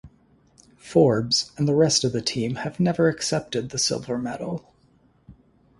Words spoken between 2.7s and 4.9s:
never accepted the silver medal.